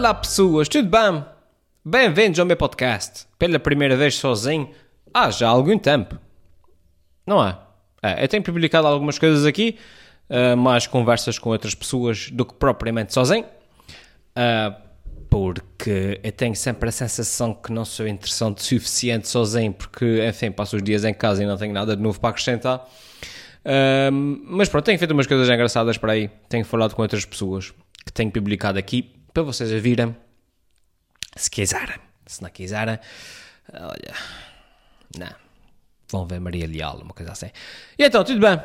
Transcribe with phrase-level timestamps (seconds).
[0.00, 1.22] Olá pessoas, tudo bem?
[1.84, 3.26] Bem-vindos ao meu podcast.
[3.38, 4.70] Pela primeira vez sozinho,
[5.12, 6.18] há já algum tempo.
[7.26, 7.58] Não é?
[8.02, 9.76] é eu tenho publicado algumas coisas aqui,
[10.30, 13.44] uh, mais conversas com outras pessoas do que propriamente sozinho.
[13.44, 14.74] Uh,
[15.28, 20.50] porque eu tenho sempre a sensação que não sou interessante o suficiente sozinho, porque, enfim,
[20.50, 22.88] passo os dias em casa e não tenho nada de novo para acrescentar.
[23.66, 24.10] Uh,
[24.46, 28.10] mas pronto, tenho feito umas coisas engraçadas para aí, tenho falado com outras pessoas que
[28.10, 30.14] tenho publicado aqui para vocês a virem,
[31.36, 31.98] se quiserem.
[32.26, 32.98] Se não quiserem,
[33.72, 34.14] olha,
[35.18, 35.34] não,
[36.08, 37.50] vão ver Maria Leal, uma coisa assim.
[37.98, 38.60] E então, tudo bem?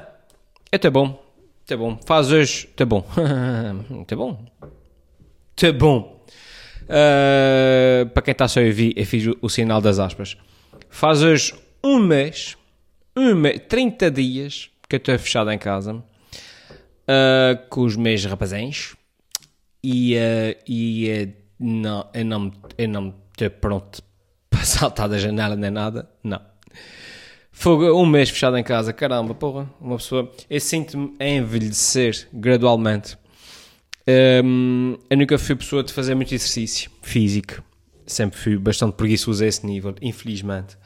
[0.71, 1.23] Está bom,
[1.61, 1.99] está bom.
[2.05, 3.05] Faz hoje, está bom,
[4.01, 4.45] está bom,
[5.55, 6.25] está bom.
[6.83, 10.37] Uh, para quem está só a ouvir, eu fiz o, o, sinal das aspas.
[10.89, 12.55] Faz hoje um mês,
[13.15, 16.03] um mês, 30 dias que eu estou fechado em casa uh,
[17.69, 18.95] com os meus rapazens
[19.85, 24.01] e, uh, e uh, não, eu não, eu não estou pronto
[24.49, 26.41] para saltar da janela nem nada, não.
[27.51, 30.29] Fogo, um mês fechado em casa, caramba, porra, uma pessoa.
[30.49, 33.15] Eu sinto-me a envelhecer gradualmente.
[34.43, 37.63] Um, eu nunca fui pessoa de fazer muito exercício físico,
[38.05, 40.77] sempre fui bastante preguiçoso a esse nível, infelizmente.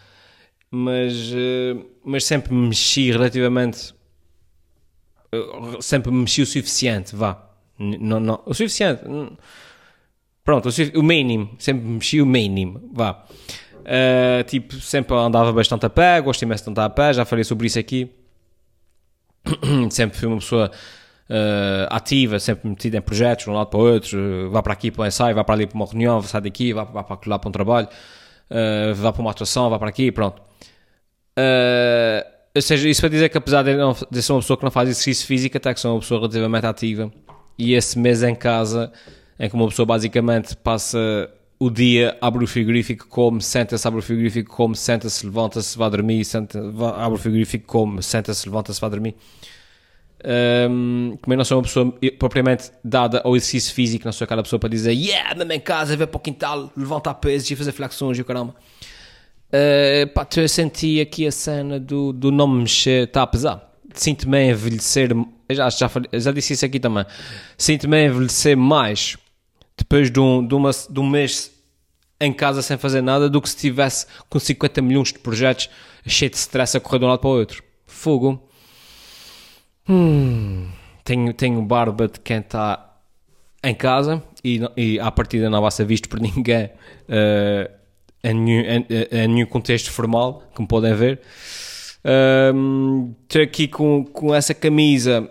[0.69, 3.93] Mas, uh, mas sempre me mexi relativamente.
[5.33, 7.48] Uh, sempre me mexi o suficiente, vá
[7.79, 9.01] não, não, o suficiente.
[10.43, 11.55] Pronto, o, o mínimo.
[11.57, 12.89] Sempre mexi o mínimo.
[12.93, 13.23] Vá.
[13.79, 17.43] Uh, tipo, sempre andava bastante a pé, gosto imenso de andar a pé, já falei
[17.43, 18.11] sobre isso aqui.
[19.89, 20.69] sempre fui uma pessoa
[21.29, 24.19] uh, ativa, sempre metida em projetos, de um lado para o outro.
[24.19, 26.73] Uh, vá para aqui para um ensaio, vá para ali para uma reunião, sai daqui,
[26.73, 30.11] vá, vá para lá para um trabalho, uh, vá para uma atuação, vá para aqui,
[30.11, 30.41] pronto.
[32.55, 34.71] ou seja, isso para dizer que apesar de, não, de ser uma pessoa que não
[34.71, 37.11] faz exercício físico, até que sou uma pessoa relativamente ativa
[37.59, 38.91] e esse mês em casa,
[39.37, 41.29] em que uma pessoa basicamente passa
[41.59, 46.23] o dia, abre o frigorífico, come, senta-se, abre o frigorífico, come, senta-se, levanta-se, vai dormir,
[46.23, 46.57] senta,
[46.95, 49.15] abre o frigorífico, come, senta-se, levanta-se, vai dormir.
[50.69, 54.59] Um, eu não sou uma pessoa propriamente dada ao exercício físico, não sou aquela pessoa
[54.59, 58.17] para dizer yeah, mesmo em casa, ver para o quintal, levantar pesos e fazer flexões
[58.17, 58.55] e o caramba.
[59.49, 63.73] Uh, pá, eu senti aqui a cena do, do não me mexer, está a pesar.
[63.93, 64.37] Sinto-me
[65.51, 67.05] já, já, já disse isso aqui também,
[67.57, 69.17] sinto-me a envelhecer mais
[69.77, 71.51] depois de um, de, uma, de um mês
[72.19, 75.69] em casa sem fazer nada do que se estivesse com 50 milhões de projetos
[76.05, 77.63] cheio de stress a correr de um lado para o outro.
[77.87, 78.47] Fogo.
[79.87, 80.69] Hum,
[81.03, 82.97] tenho, tenho barba de quem está
[83.63, 87.71] em casa e, e à partida não vai ser visto por ninguém uh,
[88.23, 91.21] em, nenhum, em, em nenhum contexto formal, como podem ver.
[92.53, 95.29] Um, estou aqui com, com essa camisa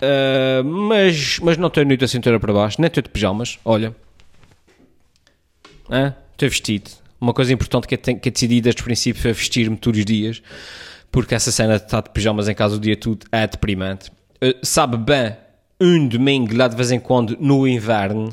[0.00, 3.94] Uh, mas, mas não tenho a cintura para baixo, nem estou de pijamas, olha.
[6.32, 6.90] Estou vestido.
[7.20, 10.00] Uma coisa importante que eu, tenho, que eu decidi desde o princípio foi vestir-me todos
[10.00, 10.42] os dias,
[11.12, 14.10] porque essa cena de estar de pijamas em casa o dia todo é deprimente.
[14.42, 15.36] Uh, sabe bem,
[15.78, 18.30] um domingo lá de vez em quando no inverno,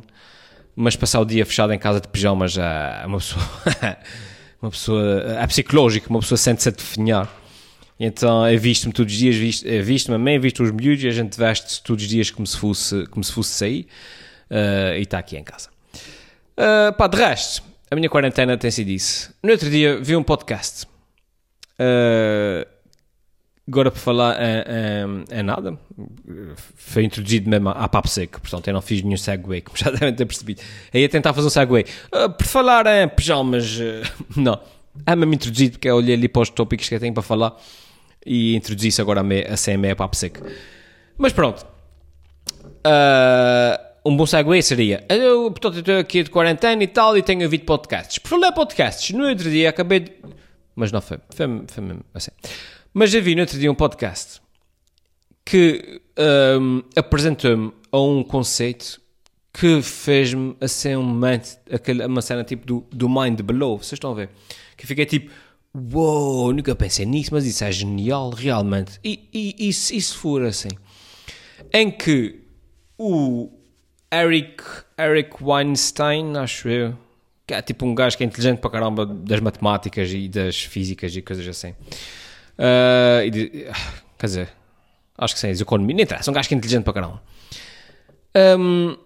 [0.74, 3.46] mas passar o dia fechado em casa de pijamas é uma pessoa.
[4.62, 5.36] uma pessoa.
[5.38, 7.30] é psicológico, uma pessoa sente-se a definhar.
[8.00, 11.12] Então eu visto-me todos os dias, visto, visto-me a mãe, visto os miúdos e a
[11.12, 13.88] gente veste todos os dias como se fosse, como se fosse sair
[14.52, 15.70] uh, e está aqui em casa.
[16.58, 19.34] Uh, pá, de resto, a minha quarentena tem sido isso.
[19.42, 20.86] No outro dia vi um podcast.
[21.80, 22.68] Uh,
[23.68, 24.38] agora por falar
[25.32, 25.78] em, nada,
[26.76, 30.14] foi introduzido mesmo à papo seco, portanto eu não fiz nenhum segue, como já devem
[30.14, 30.62] ter percebido.
[30.94, 31.86] Aí ia tentar fazer um segue.
[32.14, 34.04] Uh, por falar em pijamas, uh,
[34.40, 34.60] não,
[35.06, 37.58] é mesmo introduzido porque eu olhei ali para os tópicos que eu tenho para falar
[38.28, 40.40] e introduzi-se agora a, me, a CME para a PSEC.
[41.18, 41.66] Mas pronto.
[42.86, 45.06] Uh, um bom segue seria.
[45.10, 48.20] Eu, portanto, estou aqui de quarentena e tal e tenho ouvido podcasts.
[48.20, 50.12] Por falar podcasts, no outro dia acabei de.
[50.76, 51.18] Mas não foi.
[51.30, 52.32] Foi, foi mesmo assim.
[52.94, 54.42] Mas já vi no outro dia um podcast
[55.44, 56.02] que
[56.60, 59.02] um, apresentou-me a um conceito
[59.54, 61.58] que fez-me assim um momento,
[62.08, 63.78] uma cena tipo do, do Mind Below.
[63.78, 64.30] Vocês estão a ver?
[64.76, 65.32] Que fiquei tipo
[65.94, 69.00] Uou, nunca pensei nisso, mas isso é genial, realmente.
[69.04, 70.70] E, e, e, se, e se for assim?
[71.72, 72.42] Em que
[72.98, 73.52] o
[74.12, 74.64] Eric,
[74.98, 76.98] Eric Weinstein, acho eu,
[77.46, 81.16] que é tipo um gajo que é inteligente para caramba das matemáticas e das físicas
[81.16, 81.76] e coisas assim.
[82.58, 83.68] Uh, de,
[84.18, 84.50] quer dizer,
[85.16, 87.22] acho que sim, de economia, nem interessa, um gajo que é inteligente para caramba.
[88.36, 88.98] Um,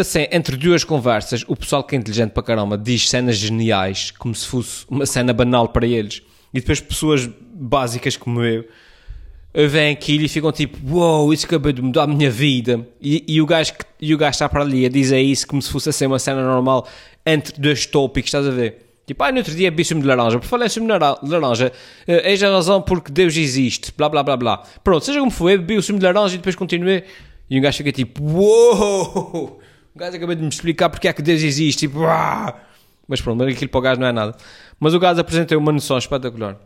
[0.00, 4.34] assim, entre duas conversas, o pessoal que é inteligente para caramba diz cenas geniais, como
[4.34, 10.24] se fosse uma cena banal para eles, e depois pessoas básicas como eu vem aquilo
[10.24, 12.86] e ficam tipo, uou, wow, isso acabou de mudar a minha vida.
[13.00, 15.70] E, e, o gajo, e o gajo está para ali a dizer isso como se
[15.70, 16.86] fosse assim uma cena normal
[17.24, 18.86] entre dois tópicos, estás a ver?
[19.06, 20.38] Tipo, ah, no outro dia bebi sumo de laranja.
[20.38, 21.72] Por falar em sumo de laranja,
[22.06, 24.62] uh, eis a razão porque Deus existe, blá blá blá blá.
[24.84, 27.04] Pronto, seja como foi, bebi o sumo de laranja e depois continuei.
[27.50, 29.60] E um gajo fica tipo, uou!
[29.94, 31.88] O gajo acabou de me explicar porque é que Deus existe.
[31.88, 32.60] Tipo, uau!
[33.06, 34.36] Mas pronto, aquilo para o gajo não é nada.
[34.78, 36.56] Mas o gajo apresentou uma noção espetacular.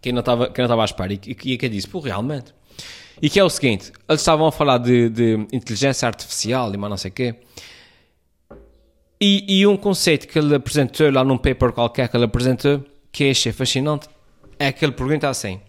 [0.00, 1.12] Que não estava, que não estava à espera.
[1.12, 2.54] E, e, e que disse, pô, realmente.
[3.22, 6.90] E que é o seguinte, eles estavam a falar de, de inteligência artificial e mais
[6.90, 7.34] não sei o quê.
[9.20, 12.82] E, e, um conceito que ele apresentou lá num paper qualquer que ele apresentou,
[13.12, 14.08] que achei fascinante,
[14.58, 15.60] é que ele pergunta assim: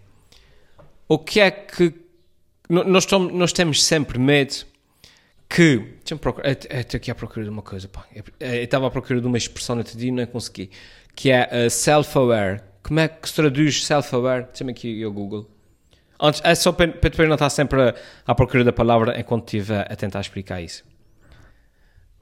[1.06, 1.92] o que é que.
[2.68, 4.54] Nós, nós temos sempre medo
[5.48, 5.78] que.
[5.78, 6.50] Deixa-me procurar.
[6.50, 7.88] Estou aqui à procura de uma coisa.
[7.88, 8.06] Pá.
[8.40, 10.70] Estava à procura de uma expressão no outro dia e não consegui.
[11.14, 12.62] Que é uh, self-aware.
[12.82, 14.46] Como é que se traduz self-aware?
[14.46, 15.50] Deixa-me aqui o Google.
[16.20, 17.94] Antes, é só para, para depois não estar sempre
[18.26, 20.84] à procura da palavra enquanto estiver a tentar explicar isso.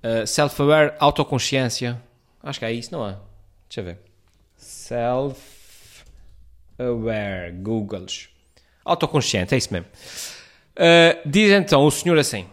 [0.03, 2.03] Uh, self-aware, autoconsciência.
[2.43, 3.17] Acho que é isso, não é?
[3.69, 3.99] Deixa eu ver.
[4.57, 8.31] Self-aware, Googles.
[8.85, 9.89] Autoconsciente, é isso mesmo.
[10.77, 12.47] Uh, diz então o senhor assim: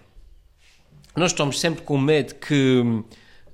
[1.15, 2.81] Nós estamos sempre com medo que.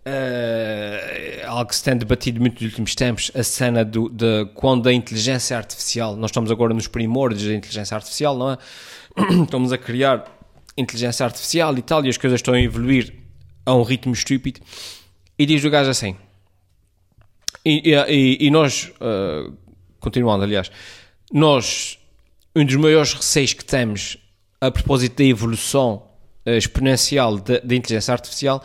[0.05, 4.89] Uh, algo que se tem debatido muito nos últimos tempos, a cena do, de quando
[4.89, 8.57] a inteligência artificial, nós estamos agora nos primórdios da inteligência artificial, não é?
[9.43, 10.25] estamos a criar
[10.77, 13.13] inteligência artificial e tal, e as coisas estão a evoluir
[13.65, 14.59] a um ritmo estúpido.
[15.37, 16.15] E diz o gajo assim.
[17.65, 19.55] E, e, e nós, uh,
[19.99, 20.69] continuando, aliás,
[21.31, 21.97] nós,
[22.55, 24.17] um dos maiores receios que temos
[24.61, 26.03] a propósito da evolução
[26.45, 28.63] uh, exponencial da inteligência artificial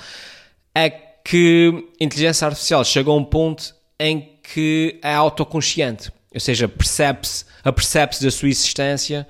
[0.74, 6.68] é que a inteligência artificial chega a um ponto em que é autoconsciente, ou seja,
[6.68, 9.26] percebe-se, apercebe-se da sua existência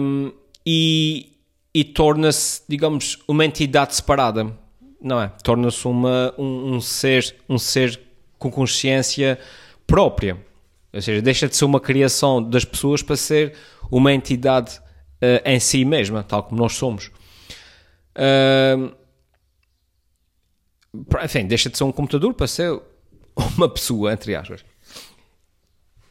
[0.00, 0.32] um,
[0.64, 1.32] e,
[1.74, 4.56] e torna-se, digamos, uma entidade separada,
[5.02, 5.30] não é?
[5.42, 8.00] Torna-se uma um, um, ser um ser
[8.38, 9.38] com consciência
[9.86, 10.38] própria,
[10.92, 13.54] ou seja, deixa de ser uma criação das pessoas para ser
[13.90, 17.10] uma entidade uh, em si mesma, tal como nós somos.
[18.16, 18.92] Uh,
[21.24, 22.80] enfim, deixa de ser um computador para ser
[23.56, 24.64] uma pessoa, entre aspas.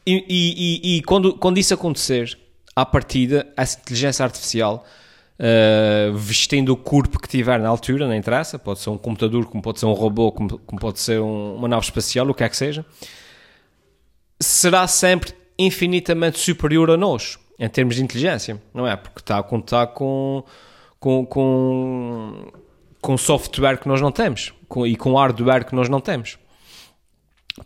[0.06, 2.38] E, e, e, e quando, quando isso acontecer,
[2.76, 4.86] à partida, essa inteligência artificial
[5.40, 9.62] uh, vestindo o corpo que tiver na altura, não interessa, pode ser um computador, como
[9.62, 12.50] pode ser um robô, como, como pode ser um, uma nave espacial, o que é
[12.50, 12.86] que seja,
[14.40, 18.96] será sempre infinitamente superior a nós, em termos de inteligência, não é?
[18.96, 20.44] Porque está a contar com,
[21.00, 22.52] com, com,
[23.02, 26.38] com software que nós não temos com, e com hardware que nós não temos.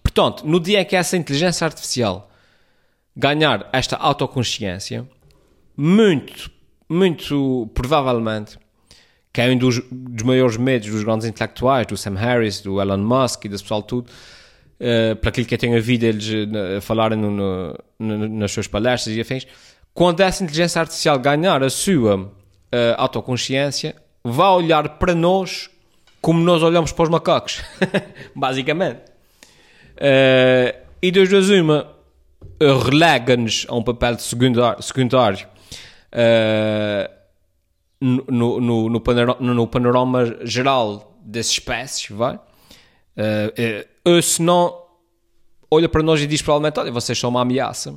[0.01, 2.31] Portanto, no dia em que essa inteligência artificial
[3.15, 5.07] ganhar esta autoconsciência,
[5.77, 6.51] muito
[6.93, 8.59] muito provavelmente,
[9.31, 12.97] que é um dos, dos maiores medos dos grandes intelectuais, do Sam Harris, do Elon
[12.97, 14.11] Musk e desse pessoal tudo,
[14.79, 17.31] uh, para aquilo que eu tenho ouvido eles uh, falarem no,
[17.99, 19.47] no, nas suas palestras e afins,
[19.93, 22.29] quando essa inteligência artificial ganhar a sua uh,
[22.97, 25.69] autoconsciência, vai olhar para nós
[26.21, 27.61] como nós olhamos para os macacos,
[28.33, 29.01] basicamente.
[29.97, 31.93] Uh, e das duas uma,
[32.59, 35.47] relega-nos a um papel secundário, secundário
[36.13, 37.11] uh,
[37.99, 42.39] no, no, no, panorama, no, panorama, geral das espécies, vai?
[43.17, 44.82] Uh, uh, se não
[45.70, 47.96] olha para nós e diz provavelmente, olha, vocês são uma ameaça.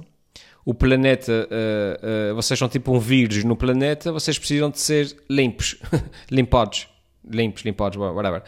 [0.64, 5.76] O planeta, uh, vocês são tipo um vírus no planeta, vocês precisam de ser limpos,
[6.30, 6.88] limpados,
[7.24, 8.42] limpos, limpados, whatever.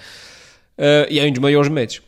[1.08, 2.02] e é um dos maiores medos.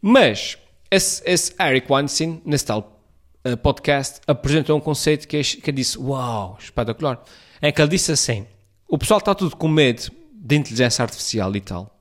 [0.00, 0.56] Mas
[0.90, 3.00] esse, esse Eric Weinstein, nesse tal
[3.44, 7.22] uh, podcast apresentou um conceito que, que eu disse, uau, espetacular.
[7.60, 8.46] É que ele disse assim,
[8.88, 11.93] o pessoal está tudo com medo de inteligência artificial e tal.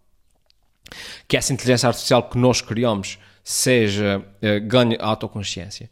[1.27, 5.89] Que essa inteligência artificial que nós criamos seja, uh, ganhe autoconsciência.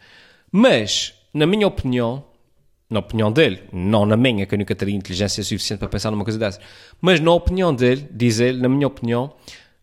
[0.52, 2.24] Mas, na minha opinião,
[2.90, 6.24] na opinião dele, não na minha, que eu nunca teria inteligência suficiente para pensar numa
[6.24, 6.62] coisa dessas,
[7.00, 9.34] mas na opinião dele, diz ele, na minha opinião,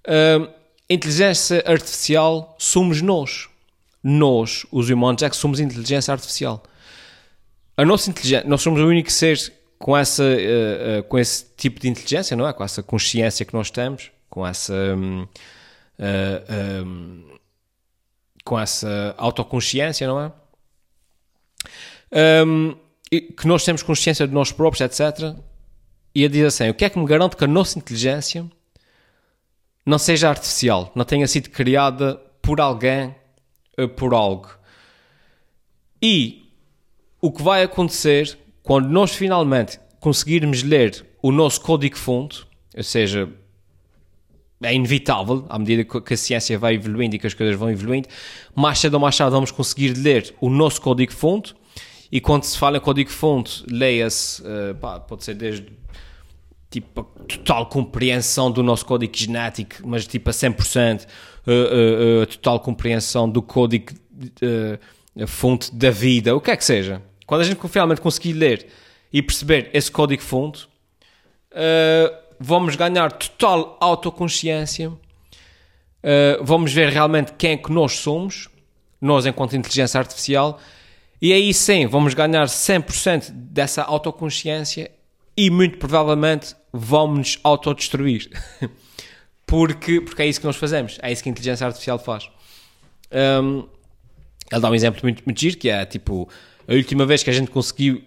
[0.07, 0.49] uh,
[0.89, 3.49] inteligência artificial somos nós
[4.03, 6.63] nós, os humanos, é que somos inteligência artificial.
[7.77, 11.81] A nossa inteligência, nós somos o único ser com, essa, uh, uh, com esse tipo
[11.81, 12.53] de inteligência, não é?
[12.53, 14.75] Com essa consciência que nós temos, com essa.
[14.75, 15.28] Uh,
[15.99, 16.85] eh,
[18.44, 20.32] com essa autoconsciência, não é?
[22.47, 22.76] Um,
[23.11, 25.37] que nós temos consciência de nós próprios, etc.
[26.14, 28.50] E a dizer assim: o que é que me garante que a nossa inteligência
[29.85, 33.14] não seja artificial, não tenha sido criada por alguém
[33.97, 34.49] por algo.
[36.02, 36.52] E
[37.20, 43.28] o que vai acontecer quando nós finalmente conseguirmos ler o nosso código-fonte, ou seja,
[44.62, 48.09] é inevitável, à medida que a ciência vai evoluindo e que as coisas vão evoluindo,
[48.55, 51.55] mais cedo ou mais tarde vamos conseguir ler o nosso código-fonte,
[52.11, 54.75] e quando se fala em código-fonte, leia-se, uh,
[55.07, 55.67] pode ser desde
[56.71, 61.09] tipo, a total compreensão do nosso código genético, mas tipo a 100%, uh,
[61.50, 63.93] uh, a total compreensão do código
[64.43, 67.03] uh, fonte da vida, o que é que seja.
[67.27, 68.67] Quando a gente finalmente conseguir ler
[69.12, 70.65] e perceber esse código fonte,
[71.53, 74.99] uh, vamos ganhar total autoconsciência, uh,
[76.42, 78.49] vamos ver realmente quem é que nós somos,
[79.00, 80.59] nós enquanto inteligência artificial,
[81.21, 84.90] e aí sim vamos ganhar 100% dessa autoconsciência
[85.37, 88.30] e muito provavelmente vamos nos autodestruir.
[89.47, 92.30] porque, porque é isso que nós fazemos, é isso que a inteligência artificial faz.
[93.11, 93.66] Um,
[94.50, 96.28] ele dá um exemplo muito, muito giro, que é tipo,
[96.66, 98.02] a última vez que a gente conseguiu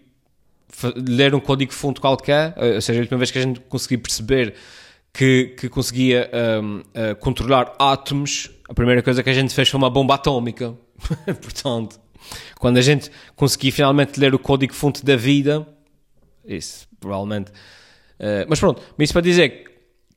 [0.96, 4.56] ler um código-fonte qualquer, eh, ou seja, a última vez que a gente conseguiu perceber
[5.14, 6.30] que, que conseguia
[6.64, 10.16] um, uh, eh, controlar átomos, a primeira coisa que a gente fez foi uma bomba
[10.16, 10.74] atómica.
[11.42, 12.00] Portanto,
[12.60, 15.68] quando a gente conseguia finalmente ler o código-fonte da vida,
[16.46, 17.52] isso provavelmente.
[18.20, 19.71] Uh, mas pronto, mas isso para dizer que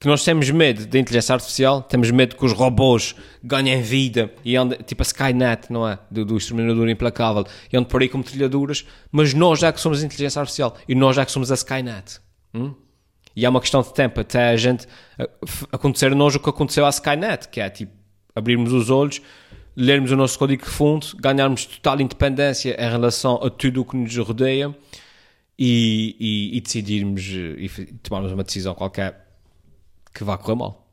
[0.08, 4.78] nós temos medo da inteligência artificial, temos medo que os robôs ganhem vida e andem,
[4.80, 5.98] tipo a Skynet, não é?
[6.10, 10.02] Do, do exterminador implacável, e andam por aí como trilhaduras, mas nós já que somos
[10.02, 12.20] a inteligência artificial e nós já que somos a Skynet.
[12.52, 12.74] Hum?
[13.36, 14.86] E é uma questão de tempo até a gente
[15.72, 17.92] acontecer a nós o que aconteceu à Skynet, que é tipo
[18.34, 19.20] abrirmos os olhos,
[19.76, 24.16] lermos o nosso código fonte, ganharmos total independência em relação a tudo o que nos
[24.18, 24.74] rodeia
[25.58, 27.68] e, e, e decidirmos e
[28.02, 29.23] tomarmos uma decisão qualquer
[30.14, 30.84] que vá correr mal.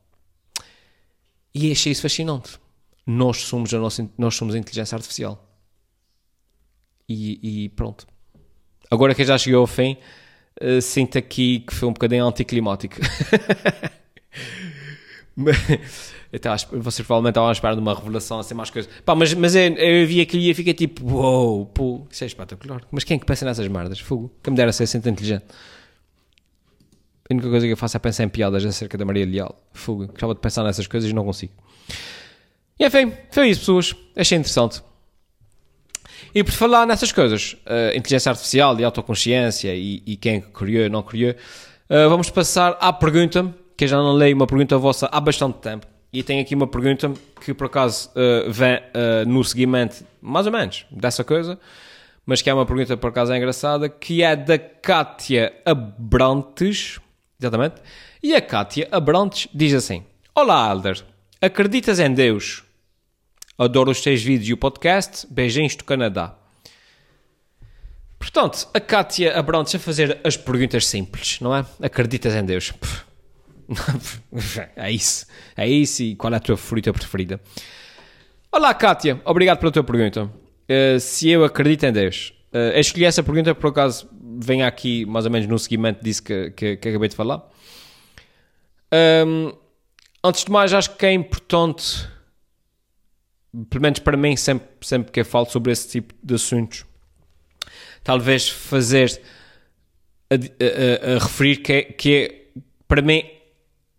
[1.54, 2.60] E achei isso fascinante.
[3.06, 5.48] Nós somos a, nossa, nós somos a inteligência artificial.
[7.08, 8.08] E, e pronto.
[8.90, 9.98] Agora que já cheguei ao fim,
[10.62, 12.96] uh, sinto aqui que foi um bocadinho anticlimático.
[16.32, 18.92] então, vocês provavelmente estavam à espera de uma revelação, assim, mais coisas.
[19.06, 22.28] Pá, mas, mas eu, eu vi aquilo e fiquei tipo, uou, wow, pô, isso é
[22.28, 22.82] espetacular.
[22.92, 24.00] Mas quem é que pensa nessas merdas?
[24.00, 24.32] Fogo.
[24.42, 25.46] Que me dera ser assim tão inteligente.
[27.32, 29.56] A única coisa que eu faço é pensar em piadas acerca da Maria Leal.
[29.72, 30.08] Fuga.
[30.08, 31.54] Gostava de pensar nessas coisas e não consigo.
[32.78, 33.96] E enfim, foi isso, pessoas.
[34.18, 34.84] Achei interessante.
[36.36, 41.02] E por falar nessas coisas, uh, inteligência artificial e autoconsciência e, e quem criou não
[41.02, 45.20] criou, uh, vamos passar à pergunta, que eu já não leio uma pergunta vossa há
[45.22, 45.88] bastante tempo.
[46.12, 47.14] E tenho aqui uma pergunta
[47.46, 51.58] que por acaso uh, vem uh, no seguimento, mais ou menos, dessa coisa,
[52.26, 57.00] mas que é uma pergunta por acaso é engraçada, que é da Kátia Abrantes.
[57.42, 57.82] Exatamente.
[58.22, 60.06] E a Kátia Abrantes diz assim:
[60.36, 61.04] Olá, Alder.
[61.42, 62.64] Acreditas em Deus?
[63.58, 65.26] Adoro os teus vídeos e o podcast.
[65.28, 66.36] Beijinhos do Canadá.
[68.20, 71.66] Portanto, a Kátia Abrantes a fazer as perguntas simples, não é?
[71.82, 72.74] Acreditas em Deus?
[74.76, 75.26] é isso.
[75.58, 76.04] É isso.
[76.04, 77.42] E qual é a tua fruta preferida?
[78.52, 79.20] Olá, Kátia.
[79.26, 80.26] Obrigado pela tua pergunta.
[80.26, 82.34] Uh, se eu acredito em Deus.
[82.54, 84.08] Uh, escolhi essa pergunta por acaso
[84.40, 87.50] vem aqui mais ou menos no seguimento disso que, que, que acabei de falar.
[89.26, 89.54] Um,
[90.24, 92.08] antes de mais, acho que é importante,
[93.70, 96.86] pelo menos para mim, sempre, sempre que eu falo sobre esse tipo de assuntos,
[98.04, 99.22] talvez fazer
[100.30, 103.24] a, a, a referir que, é, que é, para mim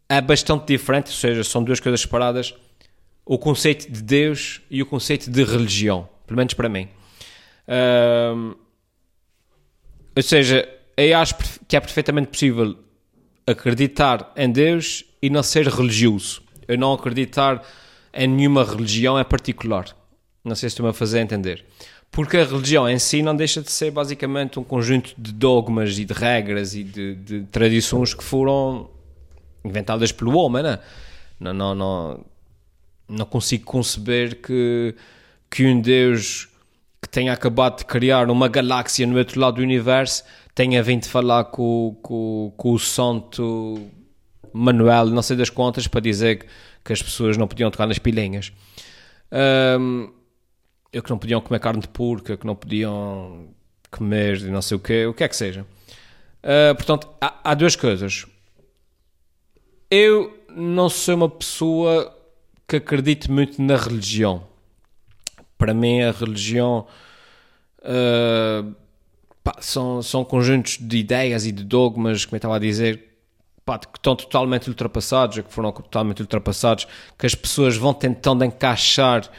[0.09, 2.55] é bastante diferente, ou seja, são duas coisas separadas,
[3.25, 6.89] o conceito de Deus e o conceito de religião, pelo menos para mim.
[7.67, 8.55] Um,
[10.15, 11.35] ou seja, eu acho
[11.67, 12.77] que é perfeitamente possível
[13.47, 16.43] acreditar em Deus e não ser religioso.
[16.69, 17.63] Eu não acreditar
[18.13, 19.87] em nenhuma religião em particular.
[20.45, 21.65] Não sei se estou-me a fazer entender.
[22.11, 26.05] Porque a religião em si não deixa de ser basicamente um conjunto de dogmas e
[26.05, 28.91] de regras e de, de tradições que foram
[29.65, 30.79] inventadas pelo homem, né?
[31.41, 32.25] não, não, não,
[33.09, 34.95] não consigo conceber que,
[35.51, 36.49] que um Deus
[37.13, 41.97] tenha acabado de criar uma galáxia no outro lado do universo tenha vindo falar com,
[42.03, 43.79] com, com o santo
[44.53, 46.47] Manuel, não sei das contas, para dizer que,
[46.85, 48.53] que as pessoas não podiam tocar nas pilinhas.
[49.79, 50.13] Um,
[50.91, 53.49] que não podiam comer carne de porco, que não podiam
[53.91, 55.67] comer não sei o que, o que é que seja.
[56.43, 58.27] Uh, portanto, há, há duas coisas.
[59.91, 62.15] Eu não sou uma pessoa
[62.67, 64.52] que acredite muito na religião
[65.63, 66.85] para mim a religião
[67.85, 68.75] uh,
[69.45, 73.17] pá, são, são conjuntos de ideias e de dogmas, como eu estava a dizer,
[73.65, 79.31] pá, que estão totalmente ultrapassados, que foram totalmente ultrapassados, que as pessoas vão tentando encaixar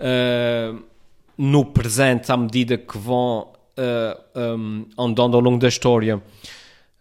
[0.00, 0.82] uh,
[1.36, 6.22] no presente à medida que vão uh, um, andando ao longo da história.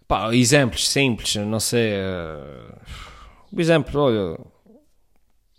[0.06, 1.94] Pá, exemplos simples, não sei.
[1.94, 4.38] Uh, exemplo, olha,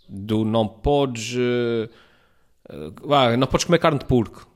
[0.07, 1.33] do não podes.
[1.33, 1.89] Uh,
[2.69, 4.47] uh, não podes comer carne de porco.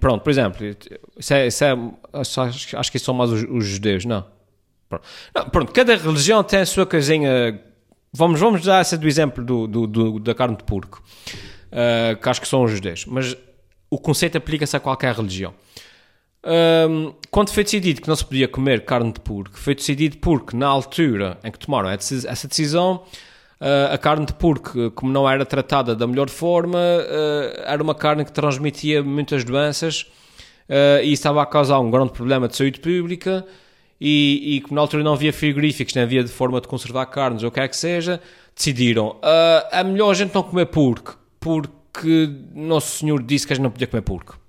[0.00, 0.66] Pronto, por exemplo,
[1.18, 1.76] isso é, isso é,
[2.12, 4.24] acho, acho que são mais os, os judeus, não.
[4.88, 5.04] Pronto.
[5.34, 5.48] não.
[5.50, 7.60] Pronto, cada religião tem a sua casinha.
[8.12, 11.02] Vamos, vamos dar essa do exemplo do, do, do da carne de porco,
[11.72, 13.06] uh, que acho que são os judeus.
[13.06, 13.36] Mas
[13.88, 15.54] o conceito aplica-se a qualquer religião.
[16.44, 20.56] Um, quando foi decidido que não se podia comer carne de porco, foi decidido porque,
[20.56, 23.04] na altura em que tomaram essa decisão,
[23.92, 28.24] a carne de porco, como não era tratada da melhor forma, uh, era uma carne
[28.24, 30.02] que transmitia muitas doenças
[30.68, 33.46] uh, e estava a causar um grande problema de saúde pública.
[34.00, 37.44] E, e como na altura não havia frigoríficos, nem havia de forma de conservar carnes
[37.44, 38.20] ou o que é que seja,
[38.52, 39.16] decidiram:
[39.70, 43.70] é melhor a gente não comer porco, porque Nosso Senhor disse que a gente não
[43.70, 44.42] podia comer porco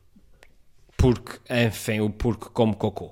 [1.03, 3.12] porque, enfim, o porco come cocô.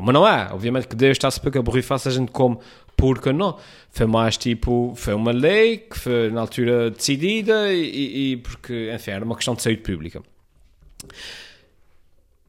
[0.00, 2.58] Mas não é, obviamente que Deus está-se para que a borrifa a gente come
[2.98, 3.56] porco, não.
[3.90, 9.12] Foi mais tipo, foi uma lei que foi na altura decidida e, e porque, enfim,
[9.12, 10.20] era uma questão de saúde pública.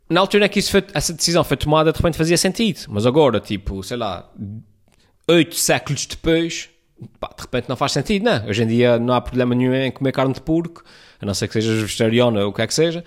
[0.10, 3.40] Na altura em que foi, essa decisão foi tomada, de repente fazia sentido, mas agora,
[3.40, 4.30] tipo, sei lá,
[5.28, 6.70] oito séculos depois,
[7.20, 8.48] pá, de repente não faz sentido, não.
[8.48, 10.84] Hoje em dia não há problema nenhum em comer carne de porco,
[11.22, 13.04] a não ser que sejas vegetariano ou o que é que seja.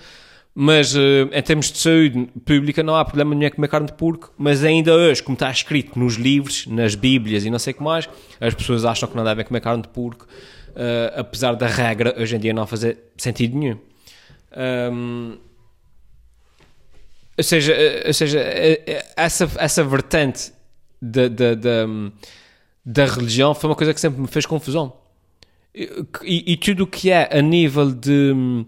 [0.55, 3.95] Mas uh, em termos de saúde pública não há problema nenhum em comer carne de
[3.95, 7.77] porco, mas ainda hoje, como está escrito nos livros, nas bíblias e não sei o
[7.77, 10.27] que mais, as pessoas acham que não devem comer carne de porco,
[10.71, 13.79] uh, apesar da regra hoje em dia não fazer sentido nenhum.
[14.93, 15.39] Um,
[17.39, 18.39] ou seja, eh, ou seja
[19.17, 20.53] essa, essa vertente
[21.01, 21.87] da, da, da,
[22.85, 24.93] da religião foi uma coisa que sempre me fez confusão.
[25.75, 25.89] E,
[26.23, 28.67] e, e tudo o que é a nível de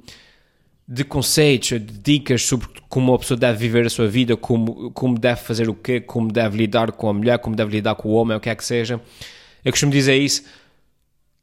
[0.87, 5.19] de conceitos, de dicas sobre como uma pessoa deve viver a sua vida, como, como
[5.19, 8.13] deve fazer o quê, como deve lidar com a mulher, como deve lidar com o
[8.13, 9.01] homem, o que é que seja.
[9.65, 10.45] Eu costumo dizer isso.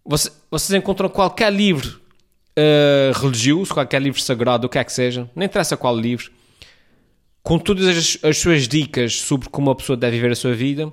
[0.06, 2.00] Vocês, vocês encontram qualquer livro
[2.58, 6.32] uh, religioso, qualquer livro sagrado, o que é que seja, não interessa qual livro,
[7.44, 10.92] com todas as, as suas dicas sobre como uma pessoa deve viver a sua vida,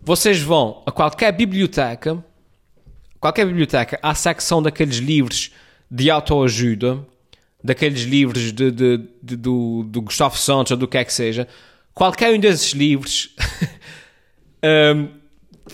[0.00, 2.24] vocês vão a qualquer biblioteca,
[3.18, 5.50] qualquer biblioteca, há secção daqueles livros
[5.90, 6.98] de autoajuda,
[7.62, 11.48] daqueles livros de, de, de, do, do Gustavo Santos ou do que é que seja,
[11.94, 13.34] qualquer um desses livros
[14.94, 15.08] um,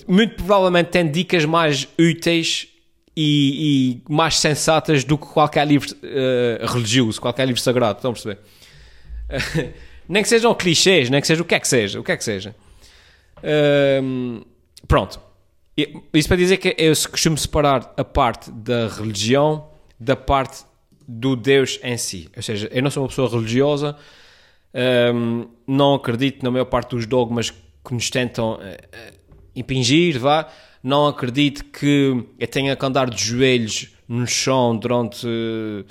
[0.07, 2.69] muito provavelmente tem dicas mais úteis
[3.15, 8.15] e, e, mais sensatas do que qualquer livro uh, religioso, qualquer livro sagrado, estão a
[8.15, 8.39] perceber?
[10.09, 12.17] Nem que sejam clichês, nem que seja o que é que seja, o que é
[12.17, 12.55] que seja.
[14.03, 14.43] Um,
[14.87, 15.19] pronto.
[16.13, 19.72] Isso para dizer que eu costumo separar a parte da religião
[20.03, 20.65] da parte
[21.07, 22.29] do Deus em si.
[22.37, 23.97] Ou seja, eu não sou uma pessoa religiosa,
[25.15, 28.59] um, não acredito na maior parte dos dogmas que nos tentam uh,
[29.55, 30.49] impingir, vá.
[30.83, 35.85] Não acredito que eu tenha que andar de joelhos no chão durante uh,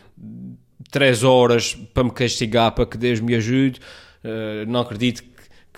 [0.89, 3.79] três horas para me castigar, para que Deus me ajude.
[4.23, 5.29] Uh, não acredito que,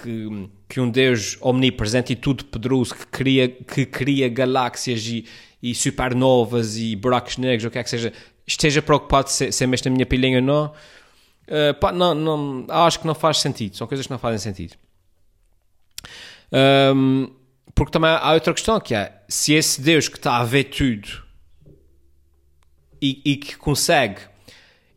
[0.01, 5.25] que, um Deus omnipresente e tudo poderoso que cria, que cria galáxias e,
[5.61, 8.13] e supernovas e buracos negros, o que é que seja,
[8.45, 12.65] esteja preocupado se, se é mesmo na minha pilhinha ou não, uh, pá, não, não,
[12.69, 13.75] acho que não faz sentido.
[13.75, 14.75] São coisas que não fazem sentido.
[16.95, 17.29] Um,
[17.73, 21.23] porque também há outra questão que é, se esse Deus que está a ver tudo
[23.01, 24.21] e, e que consegue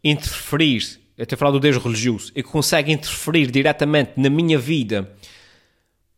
[0.04, 5.15] interferir, eu a falar do Deus religioso, e que consegue interferir diretamente na minha vida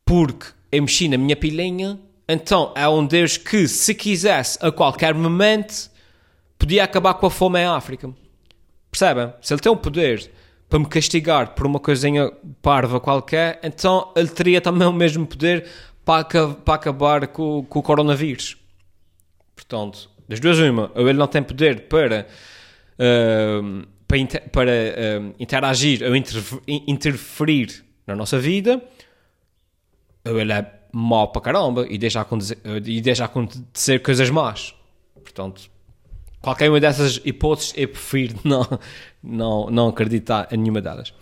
[0.09, 5.13] porque eu mexi na minha pilinha, então é um Deus que, se quisesse a qualquer
[5.13, 5.91] momento,
[6.59, 8.11] podia acabar com a fome em África.
[8.91, 9.31] Percebem?
[9.43, 10.31] Se ele tem o poder
[10.67, 15.67] para me castigar por uma coisinha parva qualquer, então ele teria também o mesmo poder
[16.07, 18.57] para, para acabar com, com, o coronavírus.
[19.55, 22.27] Portanto, das duas uma, ou ele não tem poder para,
[22.95, 26.17] uh, para, inter, para uh, interagir ou
[26.67, 28.83] interferir na nossa vida,
[30.25, 34.75] ele é mau para caramba e deixa acontecer, e deixa acontecer coisas más.
[35.15, 35.71] Portanto,
[36.41, 38.67] qualquer uma dessas hipóteses eu prefiro não,
[39.23, 41.13] não, não acreditar em nenhuma delas.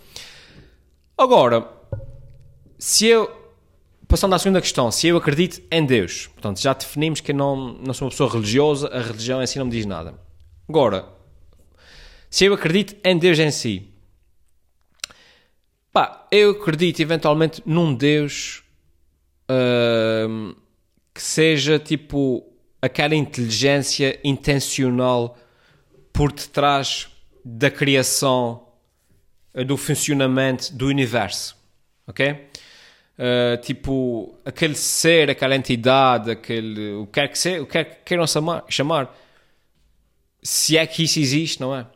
[1.19, 1.67] Agora,
[2.79, 3.31] se eu,
[4.07, 7.57] passando à segunda questão, se eu acredito em Deus, portanto, já definimos que eu não,
[7.75, 10.15] não sou uma pessoa religiosa, a religião em si não me diz nada.
[10.69, 11.07] Agora,
[12.29, 13.89] se eu acredito em Deus em si,
[15.93, 18.63] pá, eu acredito eventualmente num Deus
[21.15, 22.47] que seja tipo
[22.81, 25.37] aquela inteligência intencional
[26.13, 27.09] por detrás
[27.45, 28.67] da criação
[29.67, 31.57] do funcionamento do universo,
[32.07, 32.33] ok?
[33.19, 37.85] Uh, tipo, aquele ser, aquela entidade, aquele, o que quer que seja, o que quer
[37.85, 39.17] que queiram chamar, chamar,
[40.43, 41.87] se é que isso existe, não é?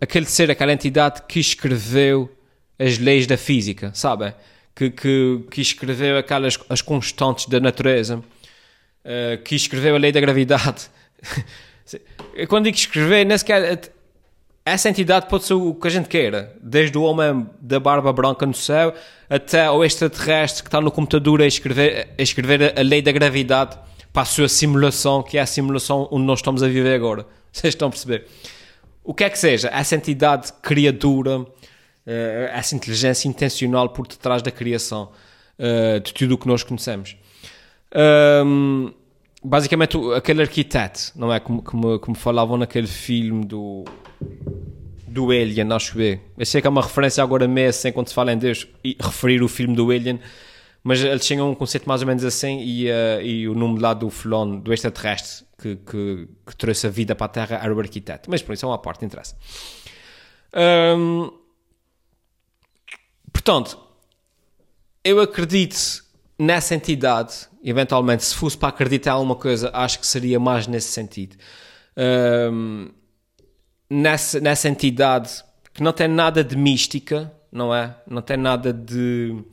[0.00, 2.30] Aquele ser, aquela entidade que escreveu
[2.78, 4.32] as leis da física, sabe?
[4.74, 10.20] Que, que, que escreveu aquelas as constantes da natureza, uh, que escreveu a lei da
[10.20, 10.90] gravidade.
[12.48, 13.92] Quando digo escrever, nem sequer
[14.66, 18.46] essa entidade pode ser o que a gente queira, desde o homem da barba branca
[18.46, 18.94] no céu
[19.28, 23.78] até o extraterrestre que está no computador a escrever, a escrever a lei da gravidade
[24.10, 27.26] para a sua simulação, que é a simulação onde nós estamos a viver agora.
[27.52, 28.26] Vocês estão a perceber?
[29.02, 31.46] O que é que seja, essa entidade criadora, eh,
[32.06, 35.10] essa inteligência intencional por detrás da criação
[35.58, 37.16] eh, de tudo o que nós conhecemos.
[39.42, 41.40] basicamente, aquele arquiteto, não é?
[41.40, 43.84] Como, como, como falavam naquele filme do
[45.14, 46.18] do Alien, acho eu.
[46.36, 48.96] Eu sei que é uma referência agora mesmo, sem quando se fala em Deus, e
[49.00, 50.18] referir o filme do Alien,
[50.82, 53.94] mas eles tinham um conceito mais ou menos assim, e, uh, e o nome lá
[53.94, 57.78] do fulano, do extraterrestre, que, que, que, trouxe a vida para a Terra, era o
[57.78, 58.28] arquiteto.
[58.28, 59.36] Mas por isso é uma parte, interessa.
[60.96, 61.30] Um,
[63.44, 63.78] portanto,
[65.04, 66.02] eu acredito
[66.38, 70.88] nessa entidade, eventualmente, se fosse para acreditar em alguma coisa, acho que seria mais nesse
[70.88, 71.36] sentido.
[71.96, 72.88] Um,
[73.88, 77.94] nessa, nessa entidade que não tem nada de mística, não é?
[78.08, 79.44] Não tem nada de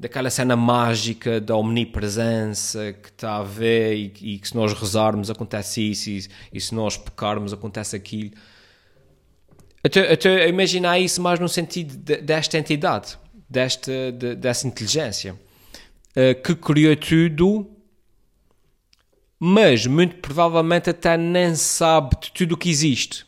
[0.00, 5.28] daquela cena mágica da omnipresença que está a ver e, e, que se nós rezarmos
[5.28, 8.30] acontece isso e, e se nós pecarmos acontece aquilo.
[9.88, 16.42] Até, até imaginar isso mais no sentido de, desta entidade, desta, de, dessa inteligência uh,
[16.42, 17.70] que criou tudo,
[19.38, 23.26] mas muito provavelmente até nem sabe de tudo o que existe.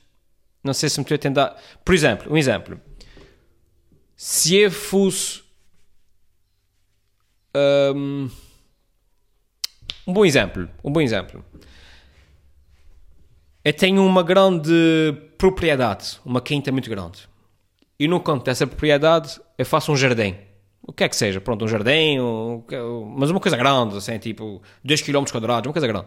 [0.62, 1.56] Não sei se me estou a tentar.
[1.82, 2.78] Por exemplo, um exemplo.
[4.14, 5.42] Se eu fosse.
[7.94, 8.28] Um,
[10.06, 10.68] um bom exemplo.
[10.84, 11.42] Um bom exemplo.
[13.62, 14.72] Eu tenho uma grande
[15.36, 17.28] propriedade, uma quinta muito grande.
[17.98, 20.34] E no canto dessa propriedade eu faço um jardim.
[20.82, 22.64] O que é que seja, pronto, um jardim, um,
[23.16, 26.06] mas uma coisa grande, assim, tipo 2 km quadrados, uma coisa grande.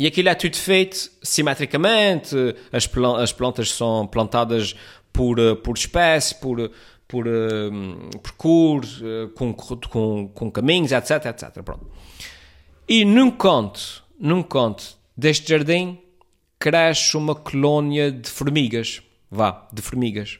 [0.00, 2.36] E aquilo é tudo feito simetricamente,
[2.72, 2.88] as,
[3.20, 4.74] as plantas são plantadas
[5.12, 6.70] por, eh, por espécie, por,
[7.06, 11.62] por, um, por uh, com, com, com caminhos, etc, etc.
[11.62, 11.86] Pronto.
[12.88, 15.98] E num canto, num canto deste jardim,
[16.60, 19.02] cresce uma colónia de formigas.
[19.28, 20.38] Vá, de formigas.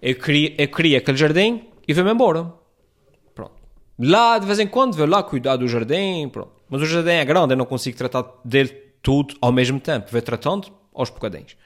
[0.00, 2.52] Eu queria, eu queria aquele jardim e vou-me embora.
[3.34, 3.54] Pronto.
[3.98, 6.52] Lá, de vez em quando, vou lá cuidar do jardim, pronto.
[6.70, 8.68] Mas o jardim é grande, eu não consigo tratar dele
[9.02, 10.12] tudo ao mesmo tempo.
[10.12, 11.56] Vou tratando aos bocadinhos.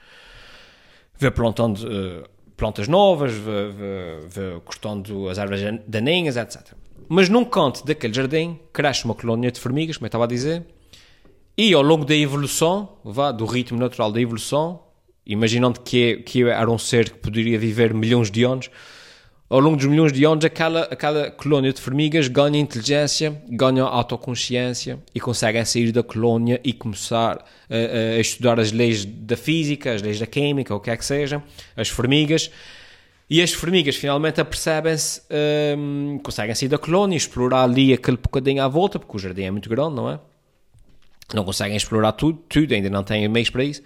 [1.19, 6.73] Vou plantando uh, plantas novas, vou, vou, vou cortando as árvores daninhas, etc.
[7.07, 10.65] Mas num canto daquele jardim cresce uma colónia de formigas, como eu estava a dizer,
[11.57, 14.81] e ao longo da evolução, vá, do ritmo natural da evolução,
[15.25, 18.69] imaginando que, que era um ser que poderia viver milhões de anos,
[19.51, 24.97] ao longo dos milhões de anos, aquela, aquela colónia de formigas ganha inteligência, ganha autoconsciência
[25.13, 30.01] e conseguem sair da colónia e começar a, a, estudar as leis da física, as
[30.01, 31.43] leis da química, o que é que seja,
[31.75, 32.49] as formigas.
[33.29, 35.21] E as formigas finalmente apercebem-se,
[35.77, 39.51] um, conseguem sair da colónia, explorar ali aquele bocadinho à volta, porque o jardim é
[39.51, 40.17] muito grande, não é?
[41.33, 43.81] Não conseguem explorar tudo, tudo, ainda não têm meios para isso.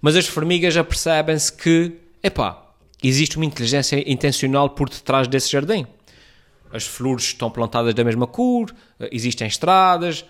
[0.00, 2.68] Mas as formigas apercebem-se que, epá,
[3.02, 5.86] existe uma inteligência intencional por detrás desse jardim.
[6.72, 10.24] As flores estão plantadas da mesma cor, eh, existem estradas,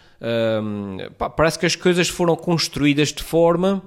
[0.62, 3.82] hum, pá, parece que as coisas foram construídas de forma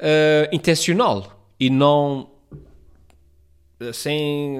[0.00, 2.28] uh, intencional e não
[3.88, 4.58] assim,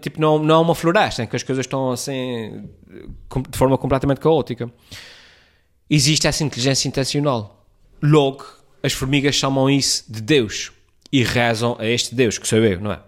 [0.00, 2.68] tipo, não, não é uma floresta em que as coisas estão assim
[3.50, 4.70] de forma completamente caótica.
[5.88, 7.64] Existe essa inteligência intencional.
[8.02, 8.44] Logo,
[8.82, 10.72] as formigas chamam isso de Deus
[11.12, 13.00] e rezam a este Deus, que sou eu, não é?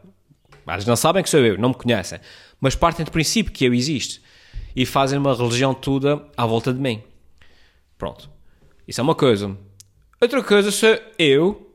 [0.68, 2.20] Eles não sabem que sou eu, não me conhecem,
[2.60, 4.20] mas partem do princípio que eu existo
[4.76, 7.02] e fazem uma religião toda à volta de mim.
[7.96, 8.30] Pronto.
[8.86, 9.56] Isso é uma coisa.
[10.20, 11.72] Outra coisa sou eu,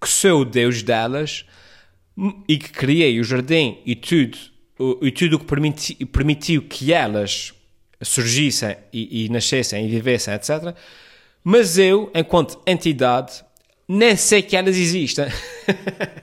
[0.00, 1.44] que sou o Deus delas
[2.48, 4.38] e que criei o jardim e tudo,
[5.02, 7.52] e tudo o que permiti, permitiu que elas
[8.02, 10.74] surgissem e, e nascessem e vivessem, etc.
[11.42, 13.44] Mas eu, enquanto entidade,
[13.88, 15.26] nem sei que elas existem.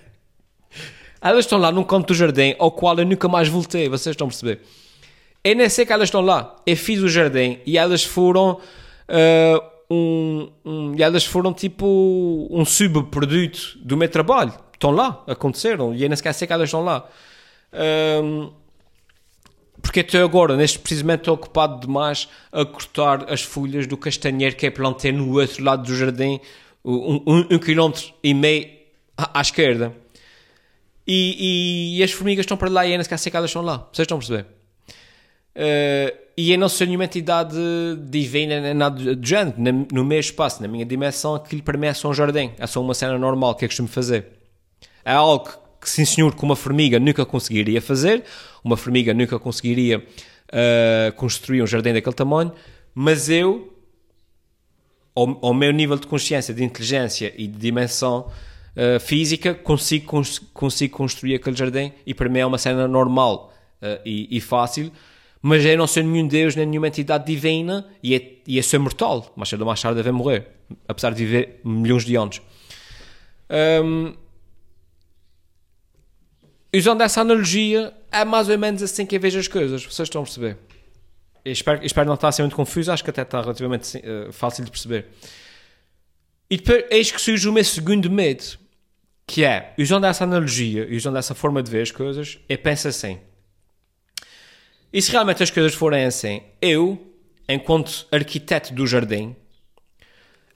[1.21, 4.27] elas estão lá num canto do jardim ao qual eu nunca mais voltei, vocês estão
[4.27, 4.61] a perceber?
[5.43, 6.55] Eu nem sei que elas estão lá.
[6.65, 8.59] Eu fiz o jardim e elas foram
[9.09, 14.53] uh, um, um, e elas foram tipo um subproduto do meu trabalho.
[14.73, 17.07] estão lá, aconteceram, e ainda se esquecer que elas estão lá.
[17.73, 18.51] Um,
[19.81, 24.65] porque até agora, neste precisamente, estou ocupado demais a cortar as folhas do castanheiro que
[24.65, 26.39] é plantado no outro lado do jardim,
[26.83, 28.67] um, um, um quilómetro e meio
[29.17, 29.93] à, à esquerda.
[31.05, 33.87] E, e, e, as formigas estão para lá e que elas estão lá.
[33.91, 34.45] Vocês estão a perceber?
[35.55, 37.57] Uh, e eu não sou nenhuma entidade
[38.09, 39.55] divina nada do género.
[39.91, 42.51] No meu espaço, na minha dimensão, aquilo para mim é só um jardim.
[42.59, 44.27] É só uma cena normal que eu costumo fazer.
[45.05, 45.49] É algo
[45.87, 48.23] que, sim senhor, que uma formiga nunca conseguiria fazer.
[48.63, 52.51] Uma formiga nunca conseguiria uh, construir um jardim daquele tamanho.
[52.93, 53.73] Mas eu,
[55.15, 58.27] ao, ao meu nível de consciência, de inteligência e de dimensão
[58.75, 61.93] uh, física, consigo, cons consigo construir aquele jardim.
[62.05, 63.53] E para mim é uma cena normal
[64.03, 64.91] e, e fácil
[65.41, 68.79] mas eu não sou nenhum Deus nem nenhuma entidade divina e é, e é ser
[68.79, 70.47] mortal, mas cedo ou mais tarde deve morrer,
[70.87, 72.41] apesar de viver milhões de anos.
[73.83, 74.13] Um,
[76.73, 80.21] usando essa analogia, é mais ou menos assim que eu vejo as coisas, vocês estão
[80.21, 80.57] a perceber?
[81.43, 84.31] Eu espero, espero não estar a ser muito confuso, acho que até está relativamente uh,
[84.33, 85.07] fácil de perceber.
[86.49, 88.43] E depois, eis que surge o meu segundo medo,
[89.25, 93.19] que é, usando essa analogia, usando essa forma de ver as coisas, eu penso assim,
[94.91, 97.13] e se realmente as coisas forem assim, eu,
[97.47, 99.35] enquanto arquiteto do jardim,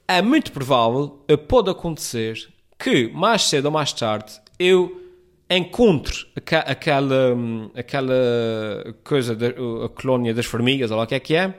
[0.08, 5.00] é muito provável, pode acontecer, que mais cedo ou mais tarde eu
[5.58, 7.36] encontre aquela,
[7.76, 8.16] aquela
[9.04, 11.54] coisa, da, a colónia das formigas, ou lá o que é que é,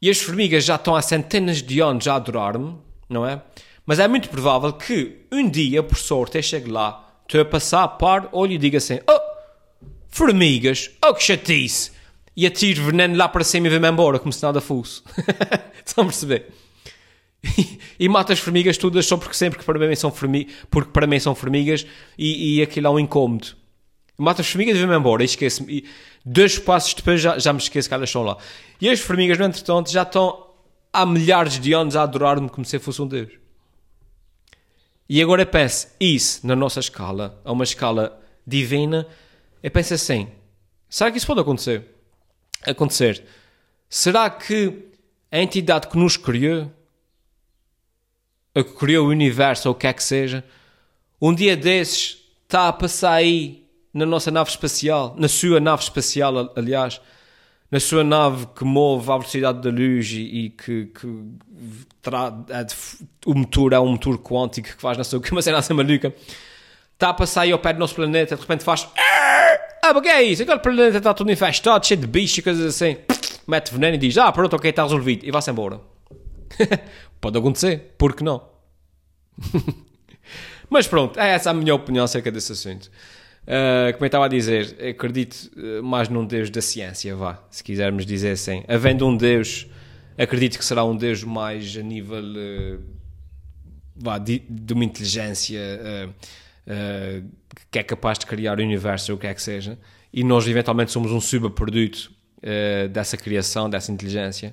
[0.00, 2.76] e as formigas já estão há centenas de anos a adorar-me,
[3.08, 3.42] não é?
[3.84, 7.86] Mas é muito provável que um dia, por sorte, eu chegue lá, estou a passar,
[7.88, 9.20] par, olho e diga assim: Oh,
[10.08, 11.92] Formigas, oh que chatice!
[12.36, 15.02] E atiro veneno lá para cima e vem-me embora, como se nada fosse.
[15.84, 16.52] Estão a perceber?
[17.58, 20.90] E, e mata as formigas todas só porque sempre que para mim são formigas, porque
[20.90, 21.86] para mim são formigas
[22.18, 23.48] e, e aquilo é um incómodo.
[24.18, 25.84] Mata as formigas e vem-me embora e esqueço-me.
[26.24, 28.36] Dois passos depois já, já me esqueço que elas estão lá.
[28.80, 30.46] E as formigas, no entretanto, já estão
[30.92, 33.32] há milhares de anos a adorar-me como se eu fosse um Deus.
[35.08, 39.06] E agora penso, isso na nossa escala, a uma escala divina,
[39.62, 40.28] eu penso assim:
[40.88, 41.84] será que isso pode acontecer?
[42.66, 43.22] Acontecer.
[43.88, 44.86] Será que
[45.30, 46.72] a entidade que nos criou,
[48.56, 50.42] a que criou o universo ou o que é que seja,
[51.20, 56.52] um dia desses está a passar aí na nossa nave espacial, na sua nave espacial,
[56.56, 57.00] aliás,
[57.70, 61.06] na sua nave que move à velocidade da luz e, e que, que
[62.50, 62.74] é de,
[63.26, 66.14] o motor é um motor quântico que faz na sua, que uma cena assim maluca,
[66.94, 68.88] está a passar aí ao pé do nosso planeta, de repente faz
[69.82, 70.42] ah, porque é isso?
[70.42, 72.96] Aquele planeta está todo infestado, cheio de bichos e coisas assim.
[73.46, 75.24] Mete veneno e diz: Ah, pronto, ok, está resolvido.
[75.24, 75.80] E vai-se embora.
[77.20, 78.42] Pode acontecer, por que não?
[80.68, 82.90] Mas pronto, é essa a minha opinião acerca desse assunto.
[83.46, 87.62] Uh, como eu estava a dizer, acredito ah, mais num Deus da ciência, vá, se
[87.62, 88.64] quisermos dizer assim.
[88.66, 89.68] Havendo um Deus,
[90.18, 92.82] acredito que será um Deus mais a nível uh,
[93.94, 95.60] vá, de, de, uma inteligência.
[96.66, 97.26] Uh,
[97.70, 99.78] que é capaz de criar o universo ou o que é que seja,
[100.12, 102.10] e nós eventualmente somos um subproduto
[102.90, 104.52] dessa criação, dessa inteligência.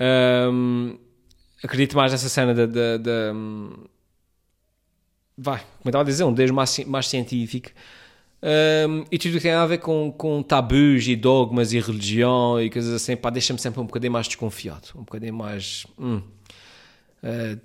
[0.00, 0.98] Um,
[1.62, 2.66] acredito mais nessa cena da.
[2.96, 3.84] De, um,
[5.36, 7.70] vai, como estava a dizer, um Deus mais, mais científico.
[8.42, 12.70] Um, e tudo que tem a ver com, com tabus e dogmas e religião e
[12.70, 15.86] coisas assim, pá, deixa-me sempre um bocadinho mais desconfiado, um bocadinho mais.
[15.98, 16.22] Hum,
[17.22, 17.60] uh,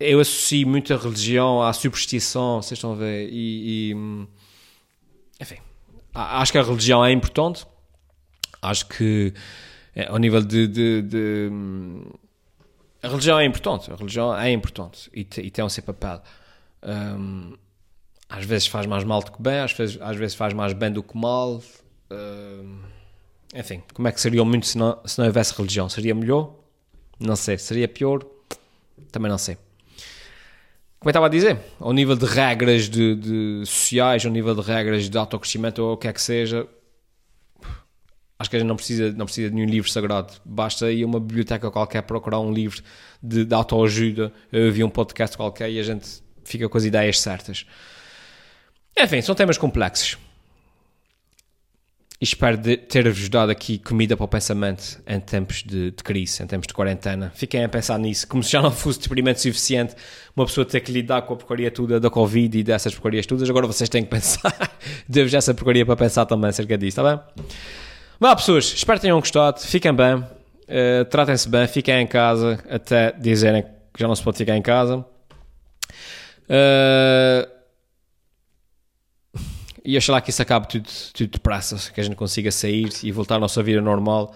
[0.00, 3.96] eu associo muito a religião à superstição, vocês estão a ver, e, e
[5.40, 5.58] enfim,
[6.14, 7.64] acho que a religião é importante,
[8.60, 9.32] acho que
[9.98, 11.50] é, ao nível de, de, de,
[13.02, 16.22] a religião é importante, a religião é importante e, e tem o seu papel.
[16.84, 17.56] Um,
[18.28, 20.92] às vezes faz mais mal do que bem, às vezes, às vezes faz mais bem
[20.92, 21.60] do que mal.
[22.12, 22.78] Um,
[23.52, 25.88] enfim, como é que seria o mundo se não, se não houvesse religião?
[25.88, 26.54] Seria melhor?
[27.18, 27.58] Não sei.
[27.58, 28.24] Seria pior?
[29.10, 29.58] Também não sei
[31.00, 34.62] como eu estava a dizer, ao nível de regras de, de sociais, ao nível de
[34.62, 36.66] regras de autocrescimento ou o que é que seja,
[38.38, 40.32] acho que a gente não precisa, não precisa de nenhum livro sagrado.
[40.44, 42.82] Basta ir a uma biblioteca qualquer procurar um livro
[43.22, 47.20] de, de autoajuda, eu vi um podcast qualquer e a gente fica com as ideias
[47.20, 47.66] certas.
[48.96, 50.18] Enfim, são temas complexos.
[52.20, 56.48] E espero ter-vos dado aqui comida para o pensamento em tempos de, de, crise, em
[56.48, 57.30] tempos de quarentena.
[57.32, 59.94] Fiquem a pensar nisso, como se já não fosse experimento suficiente
[60.34, 63.48] uma pessoa ter que lidar com a porcaria toda da Covid e dessas porcarias todas.
[63.48, 64.52] Agora vocês têm que pensar,
[65.08, 67.44] devo essa porcaria para pensar também acerca disso, está bem?
[68.20, 69.60] Vá, pessoas, espero que tenham gostado.
[69.60, 74.36] Fiquem bem, uh, tratem-se bem, fiquem em casa até dizerem que já não se pode
[74.36, 75.06] ficar em casa.
[76.48, 77.48] Uh,
[79.84, 83.36] e oxalá que isso acabe tudo, tudo depressa, que a gente consiga sair e voltar
[83.36, 84.34] à nossa vida normal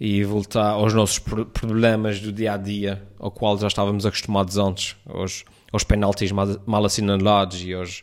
[0.00, 4.96] e voltar aos nossos problemas do dia a dia, ao qual já estávamos acostumados antes,
[5.06, 8.02] aos, aos penaltis mal, mal assinalados e aos,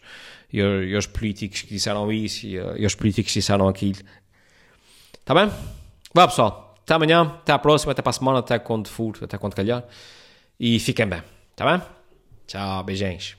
[0.53, 3.97] e, aos, e aos, políticos que disseram isso e, e aos políticos que disseram aquilo.
[5.27, 5.53] Está bem?
[6.13, 9.37] Vá pessoal, até amanhã, até à próxima, até para a semana, até quando for, até
[9.37, 9.83] quando calhar.
[10.57, 11.85] E fiquem bem, está bem?
[12.47, 13.35] Tchau, beijinhos.